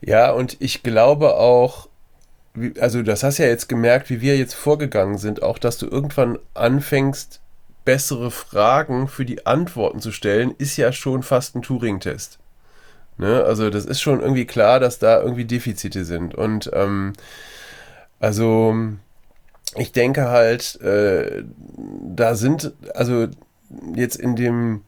Ja, 0.01 0.31
und 0.31 0.57
ich 0.59 0.81
glaube 0.81 1.35
auch, 1.35 1.90
also 2.79 3.01
das 3.01 3.23
hast 3.23 3.37
ja 3.37 3.45
jetzt 3.45 3.69
gemerkt, 3.69 4.09
wie 4.09 4.21
wir 4.21 4.37
jetzt 4.37 4.55
vorgegangen 4.55 5.17
sind, 5.17 5.41
auch 5.41 5.57
dass 5.57 5.77
du 5.77 5.87
irgendwann 5.87 6.37
anfängst, 6.53 7.39
bessere 7.85 8.29
Fragen 8.29 9.07
für 9.07 9.25
die 9.25 9.45
Antworten 9.45 9.99
zu 9.99 10.11
stellen, 10.11 10.53
ist 10.57 10.77
ja 10.77 10.91
schon 10.91 11.23
fast 11.23 11.55
ein 11.55 11.61
Turing-Test. 11.61 12.39
Ne? 13.17 13.43
Also 13.43 13.69
das 13.69 13.85
ist 13.85 14.01
schon 14.01 14.21
irgendwie 14.21 14.45
klar, 14.45 14.79
dass 14.79 14.99
da 14.99 15.21
irgendwie 15.21 15.45
Defizite 15.45 16.05
sind. 16.05 16.35
Und 16.35 16.69
ähm, 16.73 17.13
also 18.19 18.75
ich 19.75 19.91
denke 19.91 20.29
halt, 20.29 20.79
äh, 20.81 21.43
da 22.03 22.35
sind, 22.35 22.73
also 22.93 23.27
jetzt 23.95 24.17
in 24.17 24.35
dem, 24.35 24.81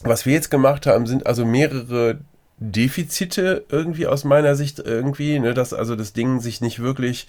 was 0.00 0.26
wir 0.26 0.34
jetzt 0.34 0.50
gemacht 0.50 0.86
haben, 0.86 1.06
sind 1.06 1.26
also 1.26 1.44
mehrere 1.44 2.18
Defizite 2.58 3.64
irgendwie 3.68 4.06
aus 4.06 4.24
meiner 4.24 4.56
Sicht 4.56 4.78
irgendwie, 4.78 5.38
ne, 5.38 5.52
dass 5.52 5.74
also 5.74 5.94
das 5.94 6.12
Ding 6.12 6.40
sich 6.40 6.60
nicht 6.60 6.80
wirklich 6.80 7.26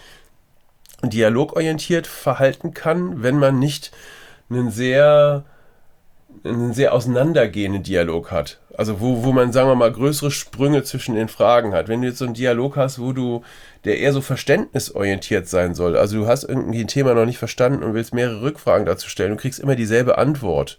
dialogorientiert 1.03 2.07
verhalten 2.07 2.73
kann, 2.73 3.21
wenn 3.21 3.37
man 3.37 3.59
nicht 3.59 3.91
einen 4.49 4.71
sehr, 4.71 5.43
einen 6.43 6.73
sehr 6.73 6.93
auseinandergehenden 6.93 7.83
Dialog 7.83 8.31
hat. 8.31 8.59
Also 8.75 9.01
wo, 9.01 9.23
wo 9.23 9.31
man, 9.31 9.51
sagen 9.51 9.69
wir 9.69 9.75
mal, 9.75 9.91
größere 9.91 10.31
Sprünge 10.31 10.83
zwischen 10.83 11.15
den 11.15 11.27
Fragen 11.27 11.73
hat. 11.73 11.87
Wenn 11.87 12.01
du 12.01 12.07
jetzt 12.07 12.19
so 12.19 12.25
einen 12.25 12.33
Dialog 12.33 12.77
hast, 12.77 12.99
wo 12.99 13.11
du, 13.11 13.43
der 13.85 13.99
eher 13.99 14.13
so 14.13 14.21
verständnisorientiert 14.21 15.47
sein 15.47 15.75
soll, 15.75 15.97
also 15.97 16.17
du 16.17 16.27
hast 16.27 16.43
irgendwie 16.43 16.81
ein 16.81 16.87
Thema 16.87 17.13
noch 17.13 17.25
nicht 17.25 17.39
verstanden 17.39 17.83
und 17.83 17.93
willst 17.93 18.13
mehrere 18.13 18.41
Rückfragen 18.41 18.85
dazu 18.85 19.09
stellen, 19.09 19.31
du 19.31 19.37
kriegst 19.37 19.59
immer 19.59 19.75
dieselbe 19.75 20.17
Antwort 20.17 20.77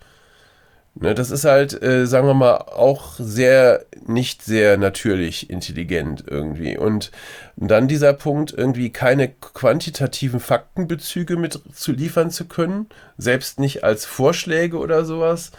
Ne, 1.01 1.15
das 1.15 1.31
ist 1.31 1.45
halt, 1.45 1.81
äh, 1.81 2.07
sagen 2.07 2.27
wir 2.27 2.35
mal, 2.35 2.57
auch 2.57 3.13
sehr, 3.21 3.87
nicht 4.05 4.43
sehr 4.43 4.77
natürlich 4.79 5.49
intelligent 5.49 6.25
irgendwie. 6.27 6.77
Und 6.77 7.13
dann 7.55 7.87
dieser 7.87 8.13
Punkt, 8.13 8.53
irgendwie 8.53 8.91
keine 8.91 9.29
quantitativen 9.29 10.41
Faktenbezüge 10.41 11.37
mit 11.37 11.61
zu 11.73 11.93
liefern 11.93 12.31
zu 12.33 12.47
können, 12.47 12.89
selbst 13.17 13.61
nicht 13.61 13.85
als 13.85 14.07
Vorschläge 14.07 14.79
oder 14.79 15.05
sowas. 15.05 15.53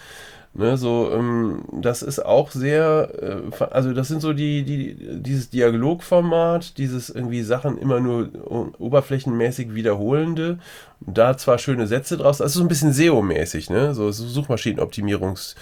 Ne, 0.55 0.77
so, 0.77 1.11
ähm, 1.13 1.63
das 1.71 2.01
ist 2.01 2.25
auch 2.25 2.49
sehr, 2.49 3.11
äh, 3.21 3.63
also 3.65 3.93
das 3.93 4.07
sind 4.07 4.19
so 4.19 4.33
die, 4.33 4.63
die, 4.63 5.21
dieses 5.21 5.51
Dialogformat, 5.51 6.77
dieses 6.79 7.09
irgendwie 7.11 7.43
Sachen 7.43 7.77
immer 7.77 7.99
nur 7.99 8.29
oberflächenmäßig 8.79 9.75
wiederholende. 9.75 10.57
Da 11.01 11.37
zwar 11.37 11.59
schöne 11.59 11.85
Sätze 11.87 12.17
draus, 12.17 12.41
also 12.41 12.59
so 12.59 12.65
ein 12.65 12.67
bisschen 12.67 12.93
SEO-mäßig, 12.93 13.69
ne, 13.69 13.93
so 13.93 14.09
Suchmaschinenoptimierungs- 14.09 15.55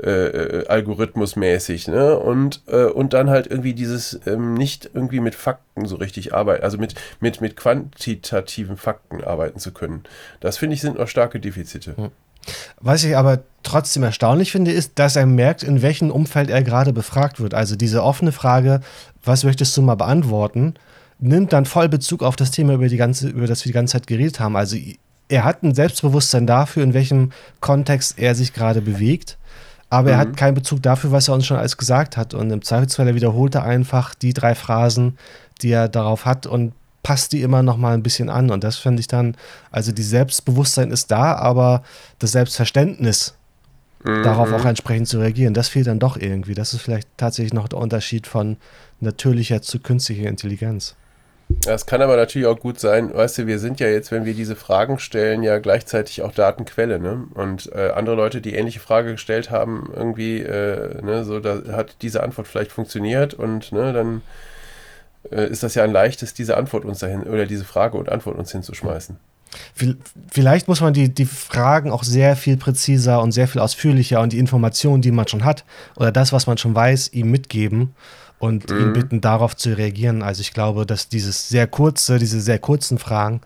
äh, 0.00 0.10
äh, 0.10 0.66
Algorithmus-mäßig, 0.68 1.90
ne? 1.90 2.16
Und, 2.16 2.62
äh, 2.68 2.84
und 2.84 3.14
dann 3.14 3.30
halt 3.30 3.48
irgendwie 3.48 3.74
dieses 3.74 4.20
ähm, 4.26 4.54
nicht 4.54 4.88
irgendwie 4.94 5.18
mit 5.18 5.34
Fakten 5.34 5.86
so 5.86 5.96
richtig 5.96 6.32
arbeiten, 6.32 6.62
also 6.62 6.78
mit, 6.78 6.94
mit, 7.18 7.40
mit 7.40 7.56
quantitativen 7.56 8.76
Fakten 8.76 9.24
arbeiten 9.24 9.58
zu 9.58 9.72
können. 9.72 10.04
Das 10.38 10.56
finde 10.56 10.74
ich 10.74 10.82
sind 10.82 10.98
noch 10.98 11.08
starke 11.08 11.40
Defizite. 11.40 11.96
Hm. 11.96 12.10
Was 12.80 13.04
ich 13.04 13.16
aber 13.16 13.40
trotzdem 13.62 14.02
erstaunlich 14.02 14.52
finde, 14.52 14.72
ist, 14.72 14.92
dass 14.98 15.16
er 15.16 15.26
merkt, 15.26 15.62
in 15.62 15.82
welchem 15.82 16.10
Umfeld 16.10 16.50
er 16.50 16.62
gerade 16.62 16.92
befragt 16.92 17.40
wird. 17.40 17.54
Also 17.54 17.76
diese 17.76 18.02
offene 18.02 18.32
Frage, 18.32 18.80
was 19.24 19.44
möchtest 19.44 19.76
du 19.76 19.82
mal 19.82 19.96
beantworten, 19.96 20.74
nimmt 21.18 21.52
dann 21.52 21.66
voll 21.66 21.88
Bezug 21.88 22.22
auf 22.22 22.36
das 22.36 22.50
Thema, 22.50 22.74
über, 22.74 22.88
die 22.88 22.96
ganze, 22.96 23.28
über 23.28 23.46
das 23.46 23.64
wir 23.64 23.70
die 23.70 23.74
ganze 23.74 23.92
Zeit 23.92 24.06
geredet 24.06 24.40
haben. 24.40 24.56
Also 24.56 24.76
er 25.28 25.44
hat 25.44 25.62
ein 25.62 25.74
Selbstbewusstsein 25.74 26.46
dafür, 26.46 26.82
in 26.82 26.94
welchem 26.94 27.32
Kontext 27.60 28.18
er 28.18 28.34
sich 28.34 28.52
gerade 28.52 28.80
bewegt. 28.80 29.36
Aber 29.90 30.08
mhm. 30.08 30.14
er 30.14 30.18
hat 30.18 30.36
keinen 30.36 30.54
Bezug 30.54 30.82
dafür, 30.82 31.12
was 31.12 31.28
er 31.28 31.34
uns 31.34 31.46
schon 31.46 31.56
alles 31.56 31.76
gesagt 31.76 32.16
hat. 32.16 32.34
Und 32.34 32.50
im 32.50 32.62
Zweifelsfall 32.62 33.14
wiederholt 33.14 33.54
er 33.54 33.64
einfach 33.64 34.14
die 34.14 34.32
drei 34.32 34.54
Phrasen, 34.54 35.18
die 35.62 35.70
er 35.70 35.88
darauf 35.88 36.24
hat 36.24 36.46
und 36.46 36.72
passt 37.02 37.32
die 37.32 37.42
immer 37.42 37.62
noch 37.62 37.76
mal 37.76 37.94
ein 37.94 38.02
bisschen 38.02 38.28
an. 38.28 38.50
Und 38.50 38.64
das 38.64 38.76
finde 38.76 39.00
ich 39.00 39.06
dann, 39.06 39.36
also 39.70 39.92
die 39.92 40.02
Selbstbewusstsein 40.02 40.90
ist 40.90 41.10
da, 41.10 41.34
aber 41.34 41.82
das 42.18 42.32
Selbstverständnis, 42.32 43.34
mhm. 44.04 44.22
darauf 44.22 44.52
auch 44.52 44.64
entsprechend 44.64 45.08
zu 45.08 45.18
reagieren, 45.18 45.54
das 45.54 45.68
fehlt 45.68 45.86
dann 45.86 45.98
doch 45.98 46.16
irgendwie. 46.16 46.54
Das 46.54 46.74
ist 46.74 46.82
vielleicht 46.82 47.08
tatsächlich 47.16 47.54
noch 47.54 47.68
der 47.68 47.78
Unterschied 47.78 48.26
von 48.26 48.56
natürlicher 49.00 49.62
zu 49.62 49.80
künstlicher 49.80 50.28
Intelligenz. 50.28 50.96
Das 51.48 51.86
kann 51.86 52.02
aber 52.02 52.16
natürlich 52.16 52.46
auch 52.46 52.60
gut 52.60 52.78
sein, 52.78 53.14
weißt 53.14 53.38
du, 53.38 53.46
wir 53.46 53.58
sind 53.58 53.80
ja 53.80 53.88
jetzt, 53.88 54.12
wenn 54.12 54.26
wir 54.26 54.34
diese 54.34 54.54
Fragen 54.54 54.98
stellen, 54.98 55.42
ja 55.42 55.58
gleichzeitig 55.58 56.20
auch 56.20 56.32
Datenquelle, 56.32 56.98
ne? 56.98 57.24
Und 57.32 57.72
äh, 57.72 57.90
andere 57.94 58.16
Leute, 58.16 58.42
die 58.42 58.54
ähnliche 58.54 58.80
Frage 58.80 59.12
gestellt 59.12 59.50
haben, 59.50 59.90
irgendwie, 59.96 60.40
äh, 60.40 61.00
ne, 61.02 61.24
so, 61.24 61.40
da 61.40 61.62
hat 61.72 61.96
diese 62.02 62.22
Antwort 62.22 62.48
vielleicht 62.48 62.70
funktioniert 62.70 63.32
und 63.32 63.72
ne, 63.72 63.94
dann 63.94 64.20
ist 65.36 65.62
das 65.62 65.74
ja 65.74 65.84
ein 65.84 65.92
leichtes, 65.92 66.34
diese 66.34 66.56
Antwort 66.56 66.84
uns 66.84 66.98
dahin 66.98 67.22
oder 67.24 67.46
diese 67.46 67.64
Frage 67.64 67.96
und 67.98 68.08
Antwort 68.08 68.36
uns 68.38 68.52
hinzuschmeißen. 68.52 69.16
Vielleicht 70.30 70.68
muss 70.68 70.80
man 70.80 70.92
die, 70.92 71.12
die 71.12 71.24
Fragen 71.24 71.90
auch 71.90 72.02
sehr 72.02 72.36
viel 72.36 72.56
präziser 72.56 73.22
und 73.22 73.32
sehr 73.32 73.48
viel 73.48 73.60
ausführlicher 73.60 74.20
und 74.20 74.32
die 74.32 74.38
Informationen, 74.38 75.02
die 75.02 75.10
man 75.10 75.26
schon 75.26 75.44
hat 75.44 75.64
oder 75.96 76.12
das, 76.12 76.32
was 76.32 76.46
man 76.46 76.58
schon 76.58 76.74
weiß, 76.74 77.12
ihm 77.12 77.30
mitgeben 77.30 77.94
und 78.38 78.70
mhm. 78.70 78.80
ihn 78.80 78.92
bitten, 78.92 79.20
darauf 79.20 79.56
zu 79.56 79.76
reagieren. 79.76 80.22
Also 80.22 80.42
ich 80.42 80.52
glaube, 80.52 80.86
dass 80.86 81.08
dieses 81.08 81.48
sehr 81.48 81.66
kurze, 81.66 82.18
diese 82.18 82.40
sehr 82.40 82.58
kurzen 82.58 82.98
Fragen, 82.98 83.40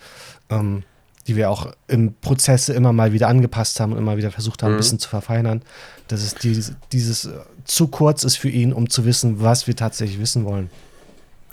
ähm, 0.51 0.83
die 1.29 1.37
wir 1.37 1.51
auch 1.51 1.73
im 1.87 2.15
Prozesse 2.15 2.73
immer 2.73 2.93
mal 2.93 3.13
wieder 3.13 3.29
angepasst 3.29 3.79
haben 3.79 3.93
und 3.93 3.99
immer 3.99 4.17
wieder 4.17 4.33
versucht 4.33 4.63
haben, 4.63 4.71
mhm. 4.71 4.77
ein 4.77 4.81
bisschen 4.81 4.99
zu 4.99 5.09
verfeinern, 5.09 5.63
dass 6.09 6.23
es 6.23 6.35
dieses, 6.35 6.73
dieses 6.91 7.29
zu 7.65 7.89
kurz 7.89 8.25
ist 8.25 8.37
für 8.37 8.49
ihn, 8.49 8.73
um 8.73 8.91
zu 8.91 9.05
wissen, 9.05 9.41
was 9.41 9.67
wir 9.67 9.77
tatsächlich 9.77 10.19
wissen 10.19 10.45
wollen. 10.45 10.69